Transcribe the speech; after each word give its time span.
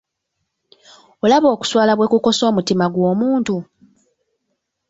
Olaba 1.23 1.47
okuswala 1.55 1.93
bwe 1.95 2.09
kukosa 2.11 2.43
omutima 2.51 2.85
gw'omuntu? 2.93 3.55